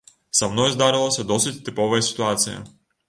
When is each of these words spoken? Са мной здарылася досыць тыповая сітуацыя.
Са 0.37 0.47
мной 0.53 0.71
здарылася 0.75 1.25
досыць 1.33 1.55
тыповая 1.67 2.01
сітуацыя. 2.09 2.57